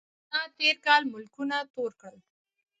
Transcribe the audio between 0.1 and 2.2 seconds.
کرونا تېر کال ملکونه تور کړل